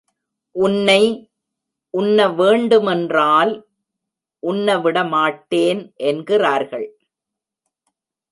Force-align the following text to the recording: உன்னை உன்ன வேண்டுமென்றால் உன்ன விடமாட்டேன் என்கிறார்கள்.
உன்னை 0.55 1.03
உன்ன 1.93 2.27
வேண்டுமென்றால் 2.29 3.51
உன்ன 4.43 4.77
விடமாட்டேன் 4.79 5.81
என்கிறார்கள். 5.95 6.87